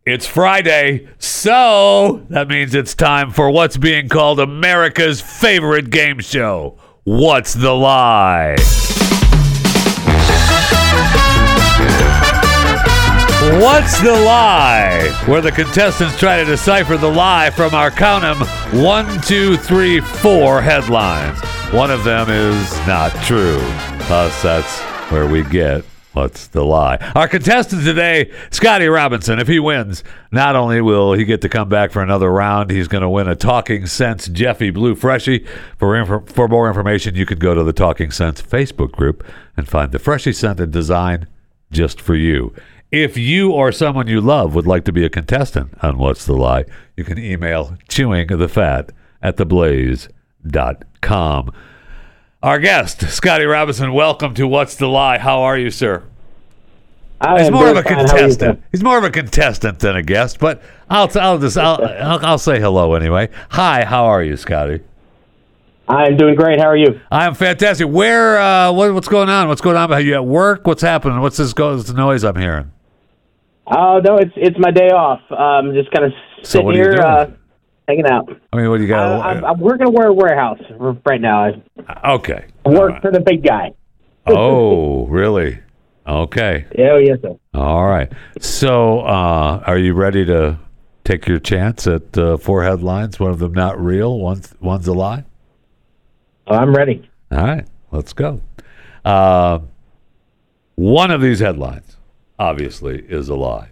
[0.05, 6.77] It's Friday, so that means it's time for what's being called America's favorite game show.
[7.05, 8.57] What's the lie?
[13.61, 15.09] What's the lie?
[15.25, 18.39] Where the contestants try to decipher the lie from our count 'em
[18.83, 21.39] one, two, three, four headlines.
[21.71, 23.61] One of them is not true.
[24.09, 26.97] Thus, that's where we get What's the lie?
[27.15, 29.39] Our contestant today, Scotty Robinson.
[29.39, 32.87] If he wins, not only will he get to come back for another round, he's
[32.87, 35.43] going to win a Talking Sense Jeffy Blue Freshie.
[35.77, 39.25] For inf- for more information, you can go to the Talking Sense Facebook group
[39.57, 41.27] and find the freshie scented design
[41.71, 42.53] just for you.
[42.91, 46.33] If you or someone you love would like to be a contestant on What's the
[46.33, 50.11] Lie, you can email chewing the fat at theblaze.com.
[52.43, 55.17] Our guest, Scotty Robinson, welcome to What's the Lie?
[55.17, 56.03] How are you, sir?
[57.21, 57.93] I He's more of a fine.
[57.93, 58.63] How are you contestant.
[58.69, 62.37] He's more of a contestant than a guest, but I'll I'll just I'll, I'll, I'll
[62.37, 63.29] say hello anyway.
[63.51, 64.81] Hi, how are you, Scotty?
[65.87, 66.59] I'm doing great.
[66.59, 66.99] How are you?
[67.09, 67.87] I'm fantastic.
[67.87, 69.47] Where uh what, what's going on?
[69.47, 69.93] What's going on?
[69.93, 70.67] Are you at work?
[70.67, 71.21] What's happening?
[71.21, 72.73] What's this noise I'm hearing?
[73.67, 75.21] Oh no, it's it's my day off.
[75.31, 77.27] Um, just kind of So sitting you here, uh,
[77.87, 78.29] hanging out.
[78.51, 79.25] I mean, what do you got?
[79.25, 80.61] I'm, I'm working at a warehouse
[81.05, 81.51] right now.
[81.87, 82.45] I okay.
[82.65, 83.71] work for the big guy.
[84.25, 85.59] Oh, really?
[86.05, 86.65] Okay.
[86.79, 87.35] Oh yes, sir.
[87.53, 88.11] All right.
[88.39, 90.59] So, uh, are you ready to
[91.03, 93.19] take your chance at uh, four headlines?
[93.19, 95.23] One of them not real, one's one's a lie.
[96.47, 97.09] Oh, I'm ready.
[97.31, 98.41] All right, let's go.
[99.05, 99.59] Uh,
[100.75, 101.97] one of these headlines,
[102.37, 103.69] obviously, is a lie.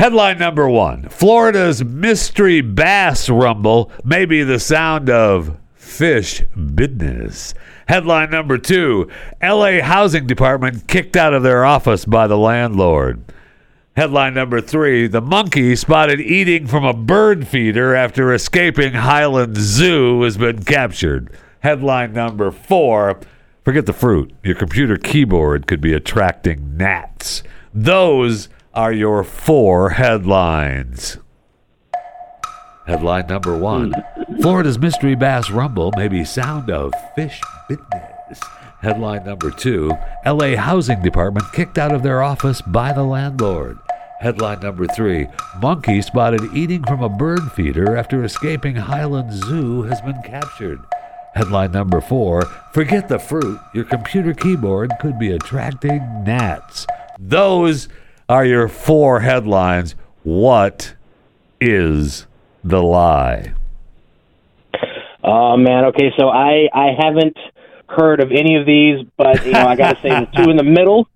[0.00, 7.52] Headline number one Florida's mystery bass rumble may be the sound of fish business.
[7.86, 9.10] Headline number two
[9.42, 13.22] LA Housing Department kicked out of their office by the landlord.
[13.94, 20.22] Headline number three The monkey spotted eating from a bird feeder after escaping Highland Zoo
[20.22, 21.30] has been captured.
[21.58, 23.20] Headline number four
[23.66, 24.32] Forget the fruit.
[24.42, 27.42] Your computer keyboard could be attracting gnats.
[27.74, 31.18] Those are your four headlines.
[32.86, 33.92] Headline number one
[34.40, 38.40] Florida's mystery bass rumble may be sound of fish business.
[38.80, 39.92] Headline number two
[40.24, 43.78] LA Housing Department kicked out of their office by the landlord.
[44.20, 45.26] Headline number three
[45.60, 50.80] Monkey spotted eating from a bird feeder after escaping Highland Zoo has been captured.
[51.34, 53.58] Headline number four Forget the fruit.
[53.74, 56.86] Your computer keyboard could be attracting gnats.
[57.18, 57.88] Those
[58.30, 59.96] are your four headlines.
[60.22, 60.94] What
[61.60, 62.28] is
[62.62, 63.54] the lie?
[65.24, 67.36] Oh man, okay, so I I haven't
[67.88, 70.56] heard of any of these, but you know I got to say the two in
[70.56, 71.08] the middle,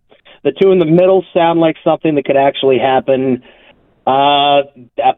[0.43, 3.45] the two in the middle sound like something that could actually happen.
[4.05, 4.63] Uh,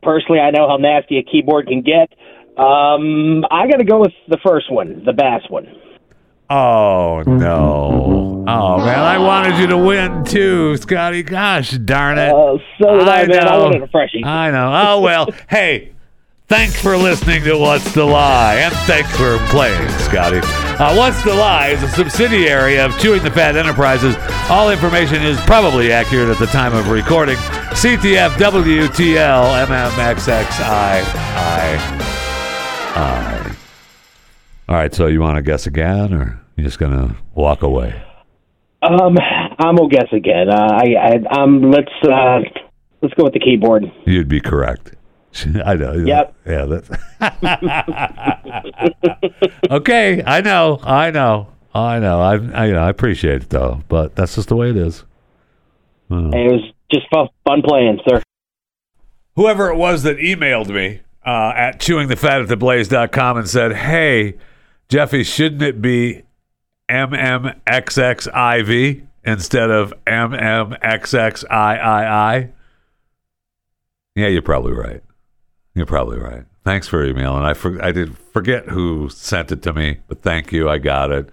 [0.03, 2.12] personally, I know how nasty a keyboard can get.
[2.59, 5.66] Um, I got to go with the first one, the bass one.
[6.49, 8.44] Oh no!
[8.47, 11.24] Oh man, I wanted you to win too, Scotty.
[11.24, 12.32] Gosh darn it!
[12.32, 13.49] Uh, so did I, I man.
[13.49, 14.24] I wanted a freshie.
[14.24, 14.72] I know.
[14.72, 15.28] Oh well.
[15.51, 15.92] hey,
[16.47, 20.38] thanks for listening to What's the Lie, and thanks for playing, Scotty.
[20.38, 24.14] Uh, What's the Lie is a subsidiary of Chewing the Fat Enterprises.
[24.49, 27.36] All information is probably accurate at the time of recording.
[27.74, 31.03] CTF WTL MMXXI
[32.94, 33.55] I.
[34.69, 38.03] All right, so you want to guess again, or you just gonna walk away?
[38.83, 39.17] Um,
[39.59, 40.49] I'm gonna guess again.
[40.51, 42.41] Uh, I, I um, let's uh,
[43.01, 43.85] let's go with the keyboard.
[44.05, 44.97] You'd be correct.
[45.64, 45.93] I know.
[45.93, 46.35] Yep.
[46.47, 46.64] Yeah.
[46.64, 46.91] That's
[49.71, 50.25] okay.
[50.27, 50.81] I know.
[50.83, 51.47] I know.
[51.73, 52.21] I know.
[52.21, 52.83] I, I you know.
[52.83, 55.05] I appreciate it though, but that's just the way it is.
[56.11, 58.21] It was just fun, fun playing, sir.
[59.37, 64.35] Whoever it was that emailed me uh, at chewingthefat@theblaze.com and said, "Hey,
[64.89, 66.22] Jeffy, shouldn't it be
[66.89, 72.53] MMXXIV instead of MMXXIII?"
[74.14, 75.03] Yeah, you're probably right.
[75.74, 76.45] You're probably right.
[76.64, 77.45] Thanks for emailing.
[77.45, 80.68] I for, I did forget who sent it to me, but thank you.
[80.68, 81.30] I got it.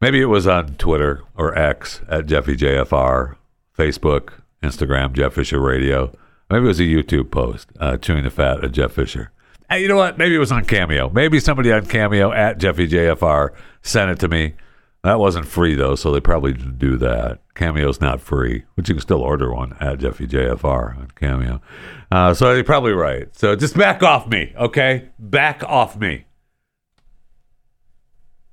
[0.00, 3.34] Maybe it was on Twitter or X at Jeffy JFR,
[3.76, 4.30] Facebook,
[4.62, 6.16] Instagram, Jeff Fisher Radio.
[6.50, 9.30] Maybe it was a YouTube post, uh, Chewing the Fat at Jeff Fisher.
[9.70, 10.16] Hey, you know what?
[10.16, 11.10] Maybe it was on Cameo.
[11.10, 13.50] Maybe somebody on Cameo at Jeffy JFR
[13.82, 14.54] sent it to me.
[15.04, 17.40] That wasn't free though, so they probably didn't do that.
[17.54, 21.60] Cameo's not free, but you can still order one at Jeffy JFR on Cameo.
[22.10, 23.28] Uh, so you're probably right.
[23.36, 25.10] So just back off me, okay?
[25.18, 26.24] Back off me.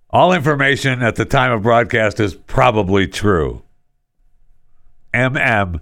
[0.09, 3.63] All information at the time of broadcast is probably true.
[5.13, 5.81] MMXXIV.